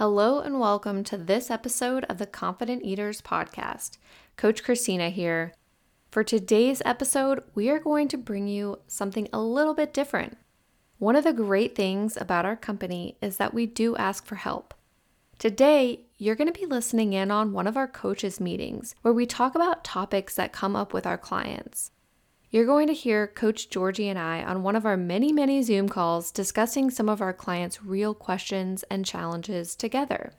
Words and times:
Hello 0.00 0.40
and 0.40 0.58
welcome 0.58 1.04
to 1.04 1.18
this 1.18 1.50
episode 1.50 2.04
of 2.04 2.16
the 2.16 2.24
Confident 2.24 2.82
Eaters 2.82 3.20
podcast. 3.20 3.98
Coach 4.38 4.64
Christina 4.64 5.10
here. 5.10 5.52
For 6.10 6.24
today's 6.24 6.80
episode, 6.86 7.42
we 7.54 7.68
are 7.68 7.78
going 7.78 8.08
to 8.08 8.16
bring 8.16 8.48
you 8.48 8.78
something 8.86 9.28
a 9.30 9.42
little 9.42 9.74
bit 9.74 9.92
different. 9.92 10.38
One 10.96 11.16
of 11.16 11.24
the 11.24 11.34
great 11.34 11.76
things 11.76 12.16
about 12.16 12.46
our 12.46 12.56
company 12.56 13.18
is 13.20 13.36
that 13.36 13.52
we 13.52 13.66
do 13.66 13.94
ask 13.96 14.24
for 14.24 14.36
help. 14.36 14.72
Today, 15.38 16.06
you're 16.16 16.34
going 16.34 16.50
to 16.50 16.58
be 16.58 16.64
listening 16.64 17.12
in 17.12 17.30
on 17.30 17.52
one 17.52 17.66
of 17.66 17.76
our 17.76 17.86
coaches' 17.86 18.40
meetings 18.40 18.94
where 19.02 19.12
we 19.12 19.26
talk 19.26 19.54
about 19.54 19.84
topics 19.84 20.34
that 20.34 20.50
come 20.50 20.74
up 20.74 20.94
with 20.94 21.06
our 21.06 21.18
clients. 21.18 21.90
You're 22.52 22.66
going 22.66 22.88
to 22.88 22.92
hear 22.92 23.28
Coach 23.28 23.70
Georgie 23.70 24.08
and 24.08 24.18
I 24.18 24.42
on 24.42 24.64
one 24.64 24.74
of 24.74 24.84
our 24.84 24.96
many, 24.96 25.30
many 25.30 25.62
Zoom 25.62 25.88
calls 25.88 26.32
discussing 26.32 26.90
some 26.90 27.08
of 27.08 27.20
our 27.20 27.32
clients' 27.32 27.84
real 27.84 28.12
questions 28.12 28.82
and 28.90 29.06
challenges 29.06 29.76
together. 29.76 30.32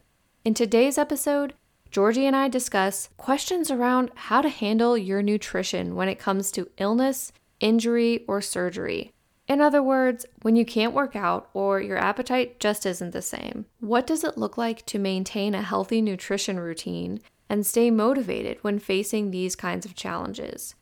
In 0.44 0.54
today's 0.54 0.98
episode, 0.98 1.54
Georgie 1.90 2.26
and 2.26 2.36
I 2.36 2.50
discuss 2.50 3.08
questions 3.16 3.72
around 3.72 4.12
how 4.14 4.42
to 4.42 4.50
handle 4.50 4.98
your 4.98 5.22
nutrition 5.22 5.96
when 5.96 6.10
it 6.10 6.20
comes 6.20 6.52
to 6.52 6.70
illness, 6.78 7.32
injury, 7.62 8.26
or 8.28 8.42
surgery. 8.42 9.14
In 9.48 9.62
other 9.62 9.82
words, 9.82 10.26
when 10.42 10.58
you 10.58 10.66
can't 10.66 10.94
work 10.94 11.16
out 11.16 11.50
or 11.54 11.80
your 11.80 11.98
appetite 11.98 12.60
just 12.60 12.86
isn't 12.86 13.12
the 13.12 13.22
same, 13.22 13.68
what 13.80 14.06
does 14.06 14.26
it 14.26 14.38
look 14.38 14.58
like 14.58 14.86
to 14.88 15.00
maintain 15.00 15.56
a 15.56 15.62
healthy 15.62 16.02
nutrition 16.02 16.60
routine 16.60 17.22
and 17.48 17.66
stay 17.66 17.90
motivated 17.90 18.58
when 18.64 18.80
facing 18.80 19.32
these 19.32 19.56
kinds 19.56 19.86
of 19.86 19.96
challenges? 19.96 20.76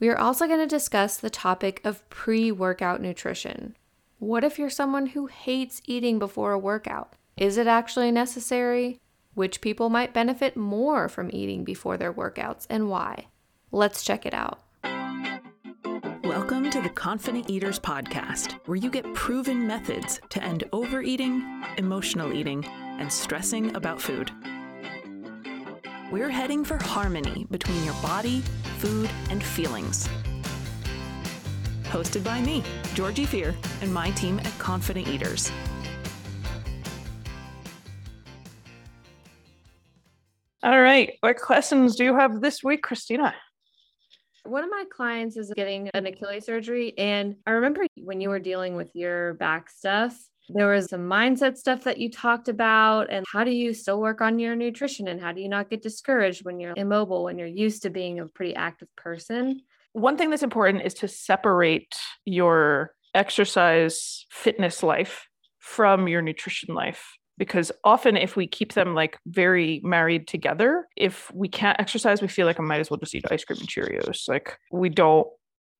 We 0.00 0.08
are 0.10 0.18
also 0.18 0.46
going 0.46 0.60
to 0.60 0.66
discuss 0.66 1.16
the 1.16 1.28
topic 1.28 1.80
of 1.82 2.08
pre 2.08 2.52
workout 2.52 3.00
nutrition. 3.00 3.76
What 4.20 4.44
if 4.44 4.56
you're 4.56 4.70
someone 4.70 5.06
who 5.06 5.26
hates 5.26 5.82
eating 5.86 6.20
before 6.20 6.52
a 6.52 6.58
workout? 6.58 7.14
Is 7.36 7.58
it 7.58 7.66
actually 7.66 8.12
necessary? 8.12 9.00
Which 9.34 9.60
people 9.60 9.90
might 9.90 10.14
benefit 10.14 10.56
more 10.56 11.08
from 11.08 11.30
eating 11.32 11.64
before 11.64 11.96
their 11.96 12.12
workouts 12.12 12.64
and 12.70 12.88
why? 12.88 13.26
Let's 13.72 14.04
check 14.04 14.24
it 14.24 14.34
out. 14.34 14.60
Welcome 16.22 16.70
to 16.70 16.80
the 16.80 16.92
Confident 16.94 17.50
Eaters 17.50 17.80
Podcast, 17.80 18.52
where 18.66 18.76
you 18.76 18.90
get 18.90 19.14
proven 19.14 19.66
methods 19.66 20.20
to 20.28 20.40
end 20.44 20.62
overeating, 20.72 21.42
emotional 21.76 22.32
eating, 22.32 22.64
and 22.64 23.12
stressing 23.12 23.74
about 23.74 24.00
food. 24.00 24.30
We're 26.12 26.30
heading 26.30 26.64
for 26.64 26.76
harmony 26.76 27.48
between 27.50 27.84
your 27.84 27.94
body, 27.94 28.44
food, 28.78 29.10
and 29.30 29.42
feelings. 29.42 30.08
Hosted 31.84 32.22
by 32.22 32.40
me, 32.40 32.62
Georgie 32.94 33.24
Fear, 33.24 33.54
and 33.80 33.92
my 33.92 34.10
team 34.10 34.38
at 34.40 34.58
Confident 34.58 35.08
Eaters. 35.08 35.50
All 40.62 40.80
right. 40.80 41.12
What 41.20 41.38
questions 41.38 41.96
do 41.96 42.04
you 42.04 42.16
have 42.16 42.40
this 42.40 42.62
week, 42.62 42.82
Christina? 42.82 43.34
One 44.44 44.64
of 44.64 44.70
my 44.70 44.84
clients 44.90 45.36
is 45.36 45.52
getting 45.54 45.88
an 45.94 46.06
Achilles 46.06 46.46
surgery. 46.46 46.92
And 46.98 47.36
I 47.46 47.52
remember 47.52 47.86
when 47.96 48.20
you 48.20 48.28
were 48.28 48.38
dealing 48.38 48.74
with 48.74 48.90
your 48.94 49.34
back 49.34 49.70
stuff, 49.70 50.18
there 50.48 50.68
was 50.68 50.90
some 50.90 51.02
mindset 51.02 51.56
stuff 51.56 51.84
that 51.84 51.98
you 51.98 52.10
talked 52.10 52.48
about. 52.48 53.10
And 53.10 53.24
how 53.32 53.44
do 53.44 53.50
you 53.50 53.74
still 53.74 54.00
work 54.00 54.20
on 54.20 54.38
your 54.38 54.56
nutrition? 54.56 55.08
And 55.08 55.20
how 55.20 55.32
do 55.32 55.40
you 55.40 55.48
not 55.48 55.70
get 55.70 55.82
discouraged 55.82 56.44
when 56.44 56.60
you're 56.60 56.74
immobile, 56.76 57.24
when 57.24 57.38
you're 57.38 57.46
used 57.46 57.82
to 57.82 57.90
being 57.90 58.20
a 58.20 58.26
pretty 58.26 58.54
active 58.54 58.88
person? 58.96 59.60
One 59.92 60.16
thing 60.16 60.30
that's 60.30 60.42
important 60.42 60.84
is 60.84 60.94
to 60.94 61.08
separate 61.08 61.96
your 62.24 62.92
exercise 63.14 64.26
fitness 64.30 64.82
life 64.82 65.26
from 65.58 66.08
your 66.08 66.22
nutrition 66.22 66.74
life 66.74 67.16
because 67.36 67.70
often 67.84 68.16
if 68.16 68.36
we 68.36 68.46
keep 68.46 68.74
them 68.74 68.94
like 68.94 69.18
very 69.26 69.80
married 69.84 70.26
together 70.28 70.86
if 70.96 71.32
we 71.32 71.48
can't 71.48 71.80
exercise 71.80 72.20
we 72.20 72.28
feel 72.28 72.46
like 72.46 72.60
i 72.60 72.62
might 72.62 72.80
as 72.80 72.90
well 72.90 72.98
just 72.98 73.14
eat 73.14 73.24
ice 73.30 73.44
cream 73.44 73.58
and 73.58 73.68
cheerios 73.68 74.28
like 74.28 74.58
we 74.70 74.88
don't 74.88 75.26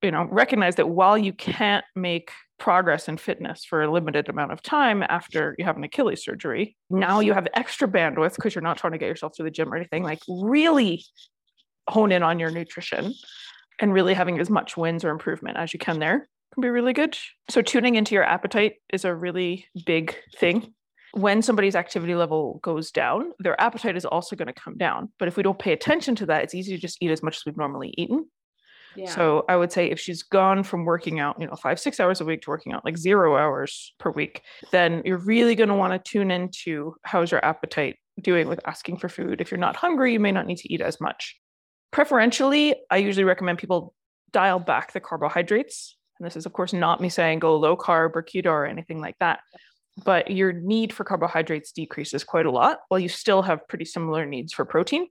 you 0.03 0.10
know 0.10 0.26
recognize 0.31 0.76
that 0.76 0.88
while 0.88 1.19
you 1.19 1.32
can't 1.32 1.84
make 1.94 2.31
progress 2.58 3.08
in 3.08 3.16
fitness 3.16 3.64
for 3.64 3.82
a 3.82 3.91
limited 3.91 4.28
amount 4.28 4.52
of 4.52 4.62
time 4.62 5.02
after 5.02 5.54
you 5.58 5.64
have 5.64 5.76
an 5.76 5.84
achilles 5.84 6.24
surgery 6.24 6.76
now 6.91 7.20
you 7.20 7.32
have 7.32 7.46
extra 7.54 7.86
bandwidth 7.88 8.34
because 8.34 8.54
you're 8.54 8.62
not 8.62 8.76
trying 8.76 8.92
to 8.92 8.98
get 8.98 9.06
yourself 9.06 9.32
to 9.32 9.42
the 9.42 9.50
gym 9.50 9.72
or 9.72 9.76
anything 9.76 10.02
like 10.02 10.20
really 10.28 11.04
hone 11.88 12.12
in 12.12 12.22
on 12.22 12.38
your 12.38 12.50
nutrition 12.50 13.12
and 13.80 13.92
really 13.92 14.14
having 14.14 14.38
as 14.41 14.50
much 14.50 14.76
wins 14.76 15.04
or 15.04 15.10
improvement 15.10 15.56
as 15.56 15.72
you 15.72 15.78
can 15.78 15.98
there 15.98 16.28
can 16.54 16.60
be 16.60 16.68
really 16.68 16.92
good 16.92 17.16
so 17.48 17.62
tuning 17.62 17.94
into 17.94 18.14
your 18.14 18.24
appetite 18.24 18.74
is 18.92 19.04
a 19.04 19.14
really 19.14 19.66
big 19.86 20.16
thing 20.38 20.74
when 21.12 21.42
somebody's 21.42 21.76
activity 21.76 22.14
level 22.14 22.60
goes 22.62 22.91
down, 22.91 23.32
their 23.38 23.60
appetite 23.60 23.97
is 23.97 24.04
also 24.04 24.36
going 24.36 24.47
to 24.47 24.52
come 24.52 24.76
down. 24.76 25.10
But 25.18 25.28
if 25.28 25.36
we 25.36 25.42
don't 25.42 25.58
pay 25.58 25.72
attention 25.72 26.14
to 26.16 26.26
that, 26.26 26.44
it's 26.44 26.54
easy 26.54 26.74
to 26.74 26.80
just 26.80 26.98
eat 27.00 27.10
as 27.10 27.22
much 27.22 27.36
as 27.36 27.47
we've 27.47 27.56
normally 27.56 27.94
eaten. 27.97 28.26
Yeah. 28.98 29.14
So 29.14 29.44
I 29.48 29.54
would 29.54 29.70
say 29.70 29.91
if 29.91 30.00
she's 30.00 30.25
gone 30.25 30.64
from 30.64 30.84
working 30.84 31.20
out, 31.20 31.41
you 31.41 31.47
know, 31.47 31.54
five, 31.54 31.78
six 31.78 32.00
hours 32.00 32.20
a 32.20 32.25
week 32.25 32.42
to 32.42 32.50
working 32.50 32.72
out 32.72 32.84
like 32.84 32.97
zero 32.97 33.36
hours 33.36 33.94
per 33.98 34.10
week, 34.10 34.42
then 34.72 35.03
you're 35.04 35.19
really 35.19 35.54
going 35.54 35.69
to 35.69 35.75
want 35.75 35.92
to 35.92 36.10
tune 36.10 36.32
into 36.32 36.94
how's 37.04 37.31
your 37.31 37.44
appetite 37.44 37.97
doing 38.20 38.48
with 38.48 38.60
asking 38.66 38.98
for 38.98 39.09
food. 39.09 39.41
If 39.41 39.53
you're 39.53 39.59
not 39.59 39.76
hungry, 39.76 40.12
you 40.12 40.19
may 40.19 40.32
not 40.32 40.47
need 40.47 40.59
to 40.59 40.72
eat 40.72 40.81
as 40.81 41.00
much. 41.00 41.36
Preferentially, 41.92 42.75
I 42.91 42.97
usually 42.97 43.25
recommend 43.25 43.59
people 43.59 43.94
dial 44.32 44.59
back 44.59 44.92
the 44.92 45.00
carbohydrates. 45.00 45.97
And 46.19 46.26
this 46.26 46.36
is, 46.36 46.44
of 46.44 46.53
course, 46.53 46.72
not 46.72 47.00
me 47.00 47.09
saying 47.09 47.38
go 47.38 47.56
low 47.56 47.76
carb 47.76 48.16
or 48.16 48.22
keto 48.25 48.47
or 48.47 48.66
anything 48.66 49.00
like 49.00 49.16
that. 49.20 49.41
But 50.04 50.30
your 50.30 50.53
need 50.53 50.92
for 50.92 51.04
carbohydrates 51.04 51.70
decreases 51.70 52.25
quite 52.25 52.47
a 52.47 52.50
lot 52.50 52.80
while 52.88 52.98
you 53.00 53.09
still 53.09 53.42
have 53.42 53.66
pretty 53.69 53.84
similar 53.84 54.26
needs 54.26 54.53
for 54.53 54.65
protein 54.65 55.06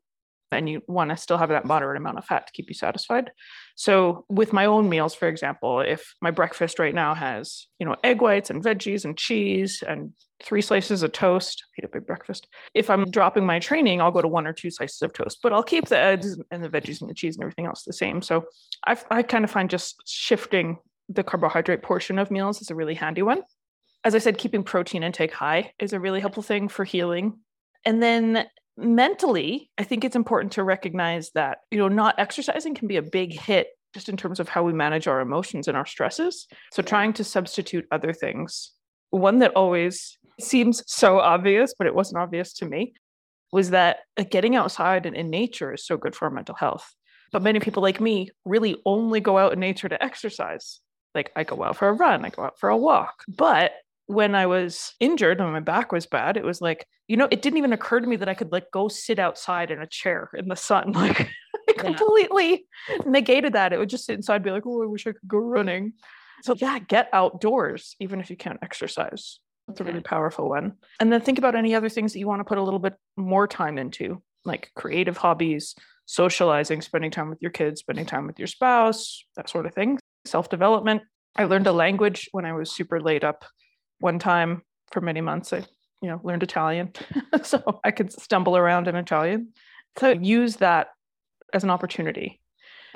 and 0.52 0.70
you 0.70 0.82
want 0.88 1.10
to 1.12 1.18
still 1.18 1.38
have 1.38 1.50
that 1.50 1.66
moderate 1.66 1.98
amount 1.98 2.18
of 2.18 2.26
fat 2.26 2.48
to 2.48 2.54
keep 2.54 2.68
you 2.70 2.74
satisfied. 2.74 3.32
So 3.76 4.26
with 4.30 4.54
my 4.54 4.66
own 4.66 4.90
meals, 4.90 5.14
for 5.14 5.28
example, 5.28 5.82
if 5.82 6.16
my 6.22 6.32
breakfast 6.32 6.80
right 6.80 6.96
now 6.96 7.14
has, 7.14 7.68
you 7.80 7.86
know, 7.86 7.96
egg 8.04 8.22
whites 8.22 8.50
and 8.50 8.64
veggies 8.64 9.06
and 9.06 9.18
cheese 9.18 9.84
and 9.88 10.14
three 10.44 10.62
slices 10.62 11.04
of 11.04 11.12
toast, 11.12 11.64
I 11.72 11.82
eat 11.82 11.86
a 11.86 11.90
big 11.90 12.06
breakfast. 12.06 12.48
If 12.74 12.90
I'm 12.90 13.06
dropping 13.06 13.46
my 13.46 13.60
training, 13.60 14.02
I'll 14.02 14.12
go 14.12 14.22
to 14.22 14.28
one 14.28 14.48
or 14.48 14.54
two 14.54 14.72
slices 14.72 15.02
of 15.02 15.14
toast, 15.14 15.40
but 15.44 15.52
I'll 15.54 15.64
keep 15.64 15.88
the 15.88 15.98
eggs 15.98 16.38
and 16.52 16.64
the 16.64 16.70
veggies 16.70 17.02
and 17.02 17.10
the 17.10 17.16
cheese 17.16 17.36
and 17.36 17.44
everything 17.44 17.66
else 17.66 17.84
the 17.84 17.94
same. 17.94 18.22
So 18.22 18.46
I, 18.86 18.98
I 19.12 19.24
kind 19.24 19.44
of 19.44 19.52
find 19.52 19.70
just 19.70 20.02
shifting 20.06 20.78
the 21.10 21.24
carbohydrate 21.24 21.84
portion 21.84 22.20
of 22.20 22.32
meals 22.32 22.62
is 22.62 22.70
a 22.70 22.76
really 22.76 22.96
handy 22.96 23.22
one. 23.22 23.42
As 24.04 24.14
I 24.14 24.20
said, 24.20 24.38
keeping 24.38 24.64
protein 24.64 25.04
intake 25.04 25.34
high 25.34 25.74
is 25.80 25.94
a 25.94 26.00
really 26.00 26.20
helpful 26.20 26.44
thing 26.44 26.68
for 26.68 26.84
healing. 26.84 27.40
And 27.86 28.02
then 28.02 28.46
mentally, 28.78 29.70
I 29.78 29.84
think 29.84 30.04
it's 30.04 30.16
important 30.16 30.54
to 30.54 30.64
recognize 30.64 31.32
that, 31.32 31.60
you 31.72 31.78
know, 31.78 31.88
not 31.88 32.16
exercising 32.18 32.76
can 32.76 32.88
be 32.88 32.98
a 32.98 33.02
big 33.02 33.34
hit 33.34 33.70
just 33.94 34.10
in 34.10 34.18
terms 34.18 34.40
of 34.40 34.50
how 34.50 34.64
we 34.64 34.74
manage 34.74 35.08
our 35.08 35.20
emotions 35.20 35.68
and 35.68 35.76
our 35.76 35.86
stresses. 35.86 36.48
So 36.72 36.84
trying 36.84 37.14
to 37.14 37.24
substitute 37.24 37.88
other 37.92 38.14
things. 38.14 38.72
One 39.10 39.40
that 39.40 39.56
always 39.56 40.18
seems 40.40 40.84
so 40.86 41.20
obvious, 41.20 41.74
but 41.78 41.88
it 41.88 41.96
wasn't 41.96 42.22
obvious 42.22 42.54
to 42.56 42.66
me, 42.66 42.94
was 43.52 43.72
that 43.72 44.00
uh, 44.18 44.24
getting 44.30 44.56
outside 44.56 45.06
and 45.06 45.16
in 45.16 45.30
nature 45.30 45.74
is 45.74 45.86
so 45.86 45.98
good 45.98 46.16
for 46.16 46.26
our 46.26 46.32
mental 46.32 46.56
health. 46.56 46.94
But 47.32 47.42
many 47.42 47.60
people 47.60 47.82
like 47.82 48.00
me 48.00 48.30
really 48.46 48.78
only 48.86 49.20
go 49.20 49.38
out 49.38 49.54
in 49.54 49.60
nature 49.60 49.90
to 49.90 50.04
exercise. 50.04 50.80
Like 51.16 51.32
I 51.36 51.44
go 51.44 51.64
out 51.64 51.78
for 51.78 51.88
a 51.88 51.94
run, 51.94 52.24
I 52.26 52.30
go 52.30 52.44
out 52.44 52.60
for 52.60 52.70
a 52.70 52.78
walk. 52.78 53.24
But 53.28 53.72
when 54.08 54.36
I 54.36 54.46
was 54.46 54.94
injured 55.00 55.40
and 55.40 55.52
my 55.52 55.60
back 55.60 55.92
was 55.92 56.06
bad, 56.06 56.38
it 56.38 56.46
was 56.46 56.62
like, 56.62 56.88
you 57.08 57.18
know, 57.18 57.28
it 57.30 57.42
didn't 57.42 57.58
even 57.58 57.74
occur 57.74 58.00
to 58.00 58.08
me 58.08 58.16
that 58.16 58.30
I 58.30 58.34
could 58.34 58.52
like 58.52 58.72
go 58.72 58.88
sit 58.88 59.20
outside 59.20 59.70
in 59.70 59.82
a 59.82 59.88
chair 59.88 60.30
in 60.34 60.48
the 60.48 60.56
sun. 60.56 60.94
Like 60.98 61.30
I 61.70 61.74
completely 61.74 62.66
negated 63.06 63.54
that. 63.54 63.74
It 63.74 63.78
would 63.80 63.90
just 63.90 64.06
sit 64.06 64.16
inside, 64.16 64.42
be 64.42 64.52
like, 64.52 64.66
oh, 64.66 64.84
I 64.84 64.86
wish 64.86 65.06
I 65.06 65.12
could 65.12 65.28
go 65.28 65.38
running. 65.38 65.94
So 66.44 66.56
yeah, 66.58 66.80
get 66.80 67.10
outdoors, 67.12 67.96
even 68.00 68.22
if 68.22 68.30
you 68.30 68.38
can't 68.38 68.60
exercise. 68.62 69.40
That's 69.68 69.82
okay. 69.82 69.90
a 69.90 69.92
really 69.92 70.04
powerful 70.04 70.48
one. 70.48 70.76
And 71.02 71.12
then 71.12 71.20
think 71.20 71.38
about 71.38 71.56
any 71.56 71.76
other 71.76 71.90
things 71.90 72.14
that 72.14 72.20
you 72.20 72.28
want 72.28 72.40
to 72.40 72.46
put 72.46 72.58
a 72.58 72.64
little 72.64 72.80
bit 72.80 72.96
more 73.18 73.48
time 73.48 73.78
into, 73.78 74.22
like 74.46 74.72
creative 74.76 75.18
hobbies, 75.18 75.76
socializing, 76.06 76.82
spending 76.82 77.12
time 77.12 77.30
with 77.30 77.42
your 77.42 77.52
kids, 77.52 77.82
spending 77.82 78.06
time 78.06 78.28
with 78.28 78.40
your 78.40 78.48
spouse, 78.48 79.26
that 79.36 79.50
sort 79.50 79.66
of 79.66 79.74
thing. 79.74 80.00
Self 80.26 80.50
development. 80.50 81.02
I 81.36 81.44
learned 81.44 81.68
a 81.68 81.74
language 81.74 82.30
when 82.32 82.46
I 82.46 82.54
was 82.54 82.72
super 82.72 83.02
laid 83.02 83.26
up 83.26 83.44
one 84.00 84.20
time 84.20 84.64
for 84.92 85.02
many 85.02 85.22
months. 85.22 85.54
I, 85.54 85.66
you 86.02 86.10
know, 86.10 86.20
learned 86.24 86.44
Italian, 86.44 86.94
so 87.44 87.80
I 87.84 87.92
could 87.92 88.12
stumble 88.12 88.56
around 88.56 88.88
in 88.88 88.96
Italian. 88.96 89.54
So 89.98 90.12
use 90.12 90.58
that 90.58 90.90
as 91.54 91.64
an 91.64 91.70
opportunity. 91.70 92.40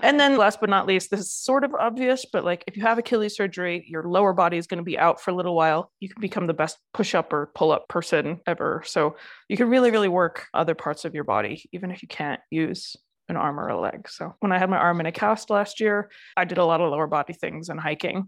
And 0.03 0.19
then 0.19 0.38
last 0.38 0.59
but 0.59 0.69
not 0.69 0.88
least, 0.88 1.12
this 1.12 1.19
is 1.19 1.31
sort 1.31 1.63
of 1.63 1.75
obvious, 1.75 2.25
but 2.31 2.44
like 2.44 2.63
if 2.65 2.75
you 2.75 2.83
have 2.83 2.98
Achilles 2.98 3.36
surgery, 3.36 3.86
your 3.88 4.03
lower 4.03 4.33
body 4.33 4.57
is 4.57 4.65
going 4.65 4.80
to 4.80 4.83
be 4.83 4.98
out 4.98 5.21
for 5.21 5.31
a 5.31 5.33
little 5.33 5.56
while. 5.56 5.92
You 6.00 6.09
can 6.09 6.21
become 6.21 6.48
the 6.48 6.53
best 6.53 6.77
push 6.94 7.13
up 7.13 7.31
or 7.31 7.51
pull 7.53 7.71
up 7.71 7.88
person 7.88 8.39
ever. 8.48 8.81
So 8.86 9.15
you 9.48 9.57
can 9.57 9.69
really, 9.69 9.92
really 9.92 10.07
work 10.07 10.48
other 10.53 10.74
parts 10.74 11.06
of 11.06 11.13
your 11.13 11.24
body, 11.24 11.69
even 11.71 11.92
if 11.92 12.01
you 12.01 12.07
can't 12.07 12.42
use 12.50 12.95
an 13.30 13.38
arm 13.38 13.59
or 13.59 13.68
a 13.68 13.80
leg. 13.80 14.09
So 14.09 14.36
when 14.39 14.51
I 14.51 14.57
had 14.57 14.69
my 14.69 14.77
arm 14.77 15.00
in 15.00 15.06
a 15.06 15.12
cast 15.12 15.50
last 15.50 15.80
year, 15.80 16.09
I 16.36 16.45
did 16.45 16.57
a 16.57 16.65
lot 16.65 16.81
of 16.81 16.89
lower 16.89 17.07
body 17.07 17.33
things 17.33 17.69
and 17.69 17.80
hiking. 17.80 18.27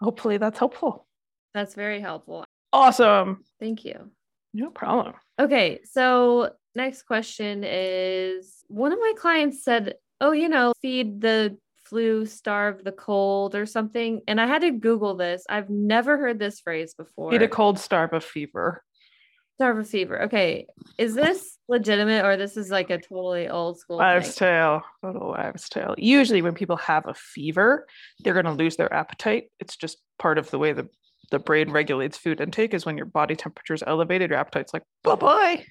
Hopefully 0.00 0.38
that's 0.38 0.58
helpful. 0.58 1.06
That's 1.54 1.74
very 1.74 2.00
helpful. 2.00 2.44
Awesome. 2.72 3.44
Thank 3.58 3.84
you. 3.84 4.10
No 4.52 4.70
problem. 4.70 5.14
Okay, 5.38 5.80
so 5.84 6.50
next 6.74 7.02
question 7.02 7.64
is 7.64 8.64
one 8.68 8.92
of 8.92 8.98
my 8.98 9.12
clients 9.16 9.62
said, 9.64 9.94
"Oh, 10.20 10.32
you 10.32 10.48
know, 10.48 10.72
feed 10.80 11.20
the 11.20 11.56
flu, 11.84 12.26
starve 12.26 12.84
the 12.84 12.92
cold 12.92 13.54
or 13.54 13.66
something." 13.66 14.22
And 14.28 14.40
I 14.40 14.46
had 14.46 14.62
to 14.62 14.70
google 14.70 15.16
this. 15.16 15.44
I've 15.48 15.70
never 15.70 16.18
heard 16.18 16.38
this 16.38 16.60
phrase 16.60 16.94
before. 16.94 17.30
Feed 17.30 17.42
a 17.42 17.48
cold, 17.48 17.78
starve 17.78 18.12
a 18.12 18.20
fever. 18.20 18.82
Starve 19.56 19.78
a 19.78 19.84
fever. 19.84 20.22
Okay, 20.22 20.66
is 20.98 21.14
this 21.14 21.58
legitimate 21.68 22.24
or 22.24 22.36
this 22.36 22.56
is 22.56 22.70
like 22.70 22.90
a 22.90 22.98
totally 22.98 23.48
old 23.48 23.78
school 23.78 23.98
Wives' 23.98 24.34
thing? 24.34 24.48
tale. 24.48 24.82
Total 25.02 25.28
wives' 25.28 25.68
tale. 25.68 25.94
Usually, 25.98 26.42
when 26.42 26.54
people 26.54 26.76
have 26.76 27.06
a 27.06 27.14
fever, 27.14 27.86
they're 28.20 28.34
going 28.34 28.46
to 28.46 28.52
lose 28.52 28.76
their 28.76 28.92
appetite. 28.92 29.50
It's 29.60 29.76
just 29.76 29.98
part 30.18 30.38
of 30.38 30.50
the 30.50 30.58
way 30.58 30.72
the 30.72 30.88
the 31.30 31.38
brain 31.38 31.70
regulates 31.70 32.16
food 32.16 32.40
intake. 32.40 32.74
Is 32.74 32.86
when 32.86 32.96
your 32.96 33.06
body 33.06 33.36
temperature 33.36 33.74
is 33.74 33.84
elevated, 33.86 34.30
your 34.30 34.38
appetite's 34.38 34.74
like 34.74 34.82
bye 35.02 35.14
bye. 35.14 35.64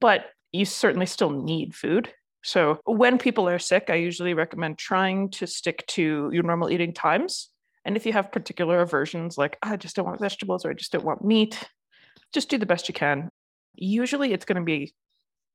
But 0.00 0.26
you 0.52 0.64
certainly 0.64 1.06
still 1.06 1.30
need 1.30 1.74
food. 1.74 2.12
So 2.42 2.80
when 2.84 3.18
people 3.18 3.48
are 3.48 3.58
sick, 3.58 3.86
I 3.88 3.96
usually 3.96 4.34
recommend 4.34 4.78
trying 4.78 5.30
to 5.32 5.46
stick 5.46 5.86
to 5.88 6.30
your 6.32 6.42
normal 6.44 6.70
eating 6.70 6.92
times. 6.92 7.50
And 7.84 7.96
if 7.96 8.06
you 8.06 8.12
have 8.12 8.32
particular 8.32 8.80
aversions, 8.80 9.36
like 9.36 9.58
I 9.62 9.76
just 9.76 9.96
don't 9.96 10.06
want 10.06 10.20
vegetables 10.20 10.64
or 10.64 10.70
I 10.70 10.74
just 10.74 10.92
don't 10.92 11.04
want 11.04 11.24
meat, 11.24 11.62
just 12.32 12.48
do 12.48 12.58
the 12.58 12.66
best 12.66 12.88
you 12.88 12.94
can. 12.94 13.30
Usually, 13.74 14.32
it's 14.32 14.44
going 14.44 14.56
to 14.56 14.64
be 14.64 14.94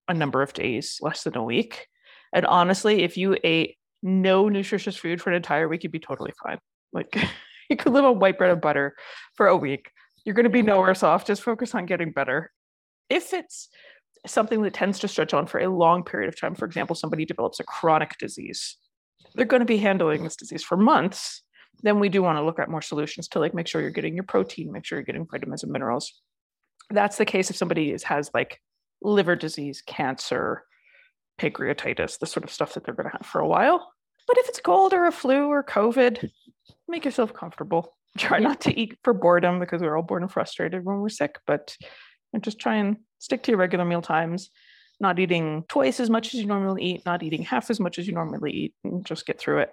a 0.08 0.14
number 0.14 0.42
of 0.42 0.54
days, 0.54 1.00
less 1.02 1.24
than 1.24 1.38
a 1.38 1.44
week. 1.44 1.88
And 2.34 2.46
honestly, 2.46 3.04
if 3.04 3.18
you 3.18 3.38
ate 3.44 3.78
no 4.02 4.50
nutritious 4.50 4.98
food 4.98 5.22
for 5.22 5.30
an 5.30 5.36
entire 5.36 5.68
week, 5.68 5.84
you'd 5.84 5.92
be 5.92 6.00
totally 6.00 6.34
fine. 6.44 6.60
Like 6.92 7.16
you 7.74 7.78
could 7.84 7.94
live 7.94 8.06
on 8.06 8.20
white 8.20 8.38
bread 8.38 8.52
and 8.52 8.62
butter 8.62 8.96
for 9.36 9.48
a 9.48 9.58
week. 9.58 9.92
You're 10.26 10.36
going 10.36 10.46
to 10.46 10.50
be 10.50 10.62
no 10.62 10.80
worse 10.80 11.04
off. 11.04 11.26
Just 11.26 11.44
focus 11.44 11.76
on 11.76 11.86
getting 11.86 12.12
better. 12.12 12.52
If 13.10 13.34
it's 13.34 13.70
something 14.26 14.62
that 14.62 14.74
tends 14.74 15.00
to 15.00 15.08
stretch 15.08 15.34
on 15.34 15.48
for 15.48 15.60
a 15.60 15.68
long 15.68 16.04
period 16.04 16.30
of 16.30 16.40
time, 16.40 16.56
for 16.56 16.66
example, 16.66 16.96
somebody 16.96 17.26
develops 17.26 17.60
a 17.60 17.64
chronic 17.64 18.18
disease, 18.18 18.78
they're 19.36 19.46
going 19.46 19.60
to 19.60 19.66
be 19.66 19.78
handling 19.78 20.24
this 20.24 20.36
disease 20.36 20.64
for 20.64 20.78
months. 20.78 21.44
Then 21.82 22.00
we 22.00 22.08
do 22.08 22.24
want 22.24 22.38
to 22.38 22.44
look 22.44 22.60
at 22.60 22.70
more 22.70 22.82
solutions 22.82 23.28
to 23.30 23.40
like 23.40 23.54
make 23.54 23.68
sure 23.68 23.82
you're 23.82 23.90
getting 23.90 24.16
your 24.16 24.24
protein, 24.24 24.72
make 24.72 24.86
sure 24.86 24.98
you're 24.98 25.06
getting 25.06 25.28
vitamins 25.30 25.64
and 25.64 25.72
minerals. 25.72 26.22
That's 26.90 27.18
the 27.18 27.26
case 27.26 27.50
if 27.50 27.58
somebody 27.58 27.92
is, 27.92 28.04
has 28.04 28.30
like 28.34 28.62
liver 29.02 29.36
disease, 29.36 29.84
cancer, 29.86 30.64
pancreatitis, 31.40 32.20
the 32.20 32.26
sort 32.26 32.44
of 32.44 32.52
stuff 32.52 32.76
that 32.76 32.86
they're 32.86 32.94
going 32.94 33.10
to 33.10 33.18
have 33.18 33.26
for 33.26 33.42
a 33.42 33.48
while. 33.48 33.92
But 34.28 34.38
if 34.38 34.50
it's 34.50 34.60
cold 34.62 34.94
or 34.94 35.06
a 35.06 35.12
flu 35.12 35.48
or 35.48 35.64
COVID, 35.64 36.30
make 36.88 37.06
yourself 37.06 37.34
comfortable. 37.34 37.96
Try 38.18 38.38
Yeah. 38.38 38.48
not 38.50 38.62
to 38.62 38.80
eat 38.80 38.98
for 39.04 39.14
boredom 39.14 39.60
because 39.60 39.82
we're 39.82 39.96
all 39.98 40.04
bored 40.04 40.22
and 40.22 40.32
frustrated 40.32 40.86
when 40.86 41.00
we're 41.00 41.10
sick, 41.10 41.40
but 41.48 41.76
just 42.42 42.60
try 42.60 42.76
and 42.76 42.98
stick 43.20 43.44
to 43.44 43.52
your 43.52 43.60
regular 43.60 43.86
meal 43.86 44.02
times, 44.02 44.50
not 45.00 45.20
eating 45.20 45.64
twice 45.68 46.00
as 46.00 46.10
much 46.10 46.34
as 46.34 46.40
you 46.40 46.46
normally 46.46 46.84
eat, 46.84 47.06
not 47.06 47.24
eating 47.24 47.44
half 47.44 47.70
as 47.70 47.80
much 47.80 47.98
as 48.00 48.08
you 48.08 48.14
normally 48.14 48.52
eat, 48.52 48.74
and 48.84 49.06
just 49.06 49.26
get 49.26 49.40
through 49.40 49.60
it. 49.60 49.72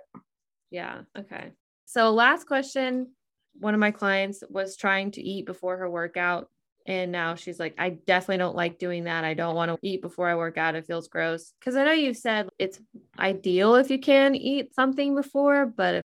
Yeah. 0.70 1.02
Okay. 1.18 1.52
So, 1.86 2.10
last 2.10 2.46
question. 2.46 3.12
One 3.58 3.74
of 3.74 3.80
my 3.80 3.90
clients 3.90 4.44
was 4.48 4.76
trying 4.76 5.10
to 5.12 5.22
eat 5.22 5.44
before 5.44 5.76
her 5.78 5.90
workout. 5.90 6.48
And 6.90 7.12
now 7.12 7.36
she's 7.36 7.60
like, 7.60 7.74
I 7.78 7.90
definitely 7.90 8.38
don't 8.38 8.56
like 8.56 8.80
doing 8.80 9.04
that. 9.04 9.22
I 9.24 9.34
don't 9.34 9.54
want 9.54 9.70
to 9.70 9.78
eat 9.80 10.02
before 10.02 10.28
I 10.28 10.34
work 10.34 10.58
out. 10.58 10.74
It 10.74 10.88
feels 10.88 11.06
gross. 11.06 11.52
Cause 11.64 11.76
I 11.76 11.84
know 11.84 11.92
you've 11.92 12.16
said 12.16 12.48
it's 12.58 12.80
ideal 13.16 13.76
if 13.76 13.92
you 13.92 14.00
can 14.00 14.34
eat 14.34 14.74
something 14.74 15.14
before, 15.14 15.66
but 15.66 15.94
if, 15.94 16.02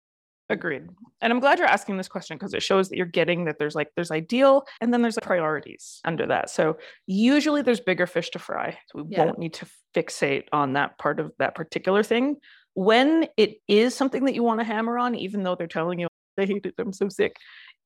Agreed. 0.48 0.84
And 1.22 1.34
I'm 1.34 1.40
glad 1.40 1.58
you're 1.58 1.68
asking 1.68 1.98
this 1.98 2.08
question 2.08 2.38
because 2.38 2.54
it 2.54 2.62
shows 2.62 2.90
that 2.90 2.98
you're 2.98 3.08
getting 3.08 3.46
that 3.46 3.58
there's 3.58 3.74
like 3.74 3.90
there's 3.96 4.12
ideal 4.12 4.64
and 4.80 4.94
then 4.94 5.02
there's 5.02 5.18
like 5.18 5.26
priorities 5.26 6.02
under 6.06 6.28
that. 6.28 6.52
So 6.52 6.78
usually 7.08 7.64
there's 7.64 7.80
bigger 7.80 8.06
fish 8.06 8.30
to 8.30 8.40
fry. 8.40 8.78
So 8.92 9.02
we 9.02 9.10
Yeah. 9.10 9.26
won't 9.26 9.40
need 9.40 9.56
to 9.56 9.66
fixate 9.96 10.44
on 10.54 10.74
that 10.74 11.00
part 11.00 11.20
of 11.20 11.32
that 11.40 11.56
particular 11.56 12.04
thing. 12.04 12.36
When 12.76 13.28
it 13.38 13.56
is 13.68 13.96
something 13.96 14.26
that 14.26 14.36
you 14.36 14.44
want 14.44 14.60
to 14.60 14.66
hammer 14.66 15.00
on, 15.00 15.16
even 15.16 15.42
though 15.42 15.56
they're 15.56 15.66
telling 15.66 16.00
you 16.00 16.08
they 16.38 16.46
hate 16.46 16.66
it, 16.68 16.76
I'm 16.78 16.94
so 16.94 17.10
sick, 17.10 17.38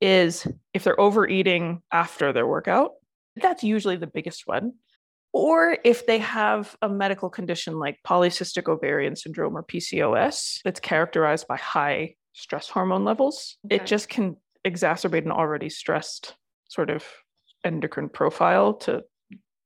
is 0.01 0.48
if 0.74 0.84
they're 0.84 1.00
overeating 1.00 1.81
after 1.92 2.31
their 2.34 2.48
workout. 2.48 2.92
That's 3.36 3.63
usually 3.63 3.96
the 3.96 4.07
biggest 4.07 4.44
one. 4.46 4.74
Or 5.31 5.78
if 5.84 6.07
they 6.07 6.18
have 6.19 6.75
a 6.81 6.90
medical 6.90 7.30
condition 7.30 7.78
like 7.78 7.98
polycystic 8.07 8.68
ovarian 8.68 9.16
syndrome 9.16 9.56
or 9.56 9.63
PCOS 9.63 10.60
that's 10.63 10.80
characterized 10.80 11.48
by 11.48 11.57
high 11.57 12.16
stress 12.34 12.68
hormone 12.69 13.06
levels, 13.06 13.57
Okay. 13.66 13.75
it 13.75 13.86
just 13.86 14.10
can 14.10 14.38
exacerbate 14.66 15.25
an 15.25 15.31
already 15.31 15.69
stressed 15.69 16.36
sort 16.68 16.90
of 16.90 17.06
endocrine 17.63 18.10
profile 18.10 18.74
to 18.74 19.04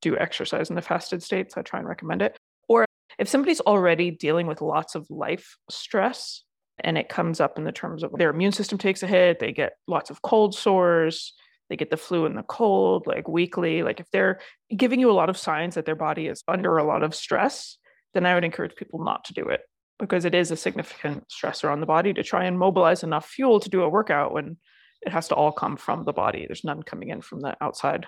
do 0.01 0.17
exercise 0.17 0.69
in 0.69 0.75
the 0.75 0.81
fasted 0.81 1.23
state. 1.23 1.51
So 1.51 1.61
I 1.61 1.63
try 1.63 1.79
and 1.79 1.87
recommend 1.87 2.21
it. 2.21 2.35
Or 2.67 2.85
if 3.17 3.29
somebody's 3.29 3.61
already 3.61 4.11
dealing 4.11 4.47
with 4.47 4.61
lots 4.61 4.95
of 4.95 5.09
life 5.09 5.55
stress 5.69 6.43
and 6.79 6.97
it 6.97 7.09
comes 7.09 7.39
up 7.39 7.57
in 7.57 7.63
the 7.63 7.71
terms 7.71 8.03
of 8.03 8.11
their 8.17 8.29
immune 8.29 8.51
system 8.51 8.77
takes 8.77 9.03
a 9.03 9.07
hit, 9.07 9.39
they 9.39 9.51
get 9.51 9.73
lots 9.87 10.09
of 10.09 10.21
cold 10.21 10.55
sores, 10.55 11.33
they 11.69 11.75
get 11.75 11.89
the 11.89 11.97
flu 11.97 12.25
and 12.25 12.37
the 12.37 12.43
cold 12.43 13.05
like 13.07 13.27
weekly. 13.27 13.83
Like 13.83 13.99
if 13.99 14.09
they're 14.11 14.39
giving 14.75 14.99
you 14.99 15.09
a 15.09 15.13
lot 15.13 15.29
of 15.29 15.37
signs 15.37 15.75
that 15.75 15.85
their 15.85 15.95
body 15.95 16.27
is 16.27 16.43
under 16.47 16.77
a 16.77 16.83
lot 16.83 17.03
of 17.03 17.15
stress, 17.15 17.77
then 18.13 18.25
I 18.25 18.33
would 18.35 18.43
encourage 18.43 18.75
people 18.75 19.03
not 19.03 19.25
to 19.25 19.33
do 19.33 19.47
it 19.49 19.61
because 19.99 20.25
it 20.25 20.35
is 20.35 20.51
a 20.51 20.55
significant 20.57 21.25
stressor 21.29 21.71
on 21.71 21.79
the 21.79 21.85
body 21.85 22.13
to 22.13 22.23
try 22.23 22.45
and 22.45 22.57
mobilize 22.59 23.03
enough 23.03 23.27
fuel 23.27 23.59
to 23.59 23.69
do 23.69 23.83
a 23.83 23.89
workout 23.89 24.33
when 24.33 24.57
it 25.01 25.11
has 25.11 25.27
to 25.29 25.35
all 25.35 25.51
come 25.51 25.77
from 25.77 26.03
the 26.03 26.13
body. 26.13 26.45
There's 26.47 26.63
none 26.63 26.81
coming 26.83 27.09
in 27.09 27.21
from 27.21 27.39
the 27.41 27.55
outside. 27.61 28.05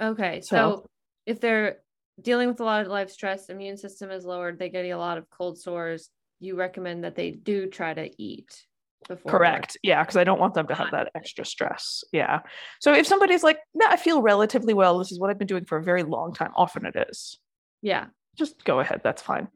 okay. 0.00 0.40
So- 0.40 0.56
So, 0.56 0.86
if 1.26 1.40
they're 1.40 1.78
dealing 2.20 2.48
with 2.48 2.60
a 2.60 2.64
lot 2.64 2.82
of 2.82 2.88
life 2.88 3.10
stress, 3.10 3.48
immune 3.48 3.76
system 3.76 4.10
is 4.10 4.24
lowered, 4.24 4.58
they 4.58 4.68
get 4.68 4.84
a 4.86 4.94
lot 4.94 5.18
of 5.18 5.28
cold 5.30 5.58
sores, 5.58 6.10
you 6.40 6.56
recommend 6.56 7.04
that 7.04 7.14
they 7.14 7.30
do 7.30 7.66
try 7.66 7.94
to 7.94 8.10
eat 8.22 8.66
before. 9.08 9.30
Correct. 9.30 9.76
Yeah, 9.82 10.02
because 10.02 10.16
I 10.16 10.24
don't 10.24 10.40
want 10.40 10.54
them 10.54 10.66
to 10.68 10.74
have 10.74 10.90
that 10.90 11.10
extra 11.14 11.44
stress. 11.44 12.04
Yeah. 12.12 12.40
So 12.80 12.92
if 12.92 13.06
somebody's 13.06 13.42
like, 13.42 13.58
nah, 13.74 13.86
I 13.88 13.96
feel 13.96 14.22
relatively 14.22 14.74
well, 14.74 14.98
this 14.98 15.12
is 15.12 15.18
what 15.18 15.30
I've 15.30 15.38
been 15.38 15.46
doing 15.46 15.64
for 15.64 15.78
a 15.78 15.82
very 15.82 16.02
long 16.02 16.34
time, 16.34 16.52
often 16.56 16.86
it 16.86 16.96
is. 17.08 17.38
Yeah. 17.82 18.06
Just 18.36 18.64
go 18.64 18.80
ahead. 18.80 19.00
That's 19.02 19.22
fine. 19.22 19.48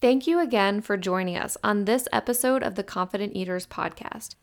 Thank 0.00 0.26
you 0.26 0.40
again 0.40 0.82
for 0.82 0.96
joining 0.96 1.36
us 1.36 1.56
on 1.64 1.86
this 1.86 2.06
episode 2.12 2.62
of 2.62 2.74
the 2.74 2.84
Confident 2.84 3.34
Eaters 3.34 3.66
podcast. 3.66 4.34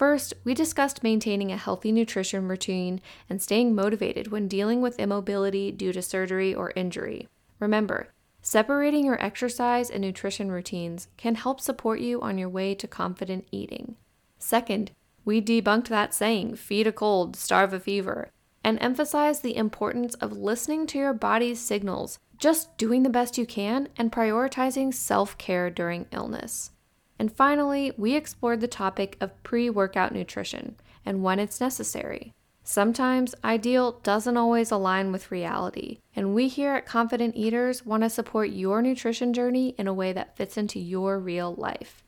First, 0.00 0.32
we 0.44 0.54
discussed 0.54 1.02
maintaining 1.02 1.52
a 1.52 1.58
healthy 1.58 1.92
nutrition 1.92 2.48
routine 2.48 3.02
and 3.28 3.42
staying 3.42 3.74
motivated 3.74 4.28
when 4.28 4.48
dealing 4.48 4.80
with 4.80 4.98
immobility 4.98 5.70
due 5.70 5.92
to 5.92 6.00
surgery 6.00 6.54
or 6.54 6.72
injury. 6.74 7.28
Remember, 7.58 8.08
separating 8.40 9.04
your 9.04 9.22
exercise 9.22 9.90
and 9.90 10.00
nutrition 10.00 10.50
routines 10.50 11.08
can 11.18 11.34
help 11.34 11.60
support 11.60 12.00
you 12.00 12.18
on 12.22 12.38
your 12.38 12.48
way 12.48 12.74
to 12.76 12.88
confident 12.88 13.46
eating. 13.52 13.96
Second, 14.38 14.92
we 15.26 15.42
debunked 15.42 15.88
that 15.88 16.14
saying, 16.14 16.56
feed 16.56 16.86
a 16.86 16.92
cold, 16.92 17.36
starve 17.36 17.74
a 17.74 17.78
fever, 17.78 18.30
and 18.64 18.78
emphasized 18.80 19.42
the 19.42 19.54
importance 19.54 20.14
of 20.14 20.32
listening 20.32 20.86
to 20.86 20.96
your 20.96 21.12
body's 21.12 21.60
signals, 21.60 22.18
just 22.38 22.78
doing 22.78 23.02
the 23.02 23.10
best 23.10 23.36
you 23.36 23.44
can, 23.44 23.88
and 23.98 24.10
prioritizing 24.10 24.94
self 24.94 25.36
care 25.36 25.68
during 25.68 26.06
illness. 26.10 26.70
And 27.20 27.30
finally, 27.30 27.92
we 27.98 28.14
explored 28.14 28.62
the 28.62 28.66
topic 28.66 29.18
of 29.20 29.42
pre 29.42 29.68
workout 29.68 30.14
nutrition 30.14 30.76
and 31.04 31.22
when 31.22 31.38
it's 31.38 31.60
necessary. 31.60 32.32
Sometimes 32.64 33.34
ideal 33.44 34.00
doesn't 34.02 34.38
always 34.38 34.70
align 34.70 35.12
with 35.12 35.30
reality, 35.30 35.98
and 36.16 36.34
we 36.34 36.48
here 36.48 36.72
at 36.72 36.86
Confident 36.86 37.36
Eaters 37.36 37.84
want 37.84 38.04
to 38.04 38.08
support 38.08 38.48
your 38.48 38.80
nutrition 38.80 39.34
journey 39.34 39.74
in 39.76 39.86
a 39.86 39.92
way 39.92 40.14
that 40.14 40.34
fits 40.34 40.56
into 40.56 40.80
your 40.80 41.18
real 41.18 41.54
life. 41.54 42.02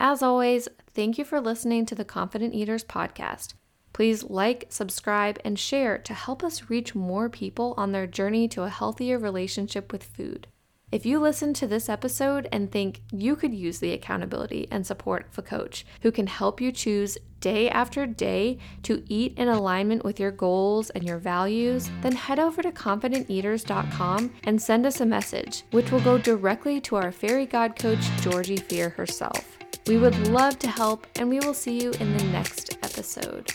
As 0.00 0.20
always, 0.20 0.66
thank 0.92 1.16
you 1.16 1.24
for 1.24 1.40
listening 1.40 1.86
to 1.86 1.94
the 1.94 2.04
Confident 2.04 2.52
Eaters 2.52 2.82
podcast. 2.82 3.54
Please 3.92 4.24
like, 4.24 4.66
subscribe, 4.68 5.38
and 5.44 5.60
share 5.60 5.96
to 5.98 6.12
help 6.12 6.42
us 6.42 6.68
reach 6.68 6.92
more 6.92 7.28
people 7.28 7.72
on 7.76 7.92
their 7.92 8.08
journey 8.08 8.48
to 8.48 8.64
a 8.64 8.68
healthier 8.68 9.16
relationship 9.16 9.92
with 9.92 10.02
food. 10.02 10.48
If 10.92 11.04
you 11.04 11.18
listen 11.18 11.52
to 11.54 11.66
this 11.66 11.88
episode 11.88 12.48
and 12.52 12.70
think 12.70 13.02
you 13.10 13.34
could 13.34 13.52
use 13.52 13.80
the 13.80 13.92
accountability 13.92 14.68
and 14.70 14.86
support 14.86 15.26
of 15.32 15.38
a 15.38 15.42
coach 15.42 15.84
who 16.02 16.12
can 16.12 16.28
help 16.28 16.60
you 16.60 16.70
choose 16.70 17.18
day 17.40 17.68
after 17.68 18.06
day 18.06 18.58
to 18.84 19.02
eat 19.08 19.36
in 19.36 19.48
alignment 19.48 20.04
with 20.04 20.20
your 20.20 20.30
goals 20.30 20.90
and 20.90 21.02
your 21.02 21.18
values, 21.18 21.90
then 22.02 22.12
head 22.12 22.38
over 22.38 22.62
to 22.62 22.70
confidenteaters.com 22.70 24.32
and 24.44 24.62
send 24.62 24.86
us 24.86 25.00
a 25.00 25.06
message, 25.06 25.64
which 25.72 25.90
will 25.90 26.00
go 26.00 26.18
directly 26.18 26.80
to 26.82 26.94
our 26.94 27.10
fairy 27.10 27.46
god 27.46 27.76
coach, 27.76 28.04
Georgie 28.20 28.56
Fear 28.56 28.90
herself. 28.90 29.58
We 29.88 29.98
would 29.98 30.28
love 30.28 30.56
to 30.60 30.68
help, 30.68 31.08
and 31.16 31.28
we 31.28 31.40
will 31.40 31.54
see 31.54 31.82
you 31.82 31.90
in 31.98 32.16
the 32.16 32.24
next 32.26 32.78
episode. 32.84 33.50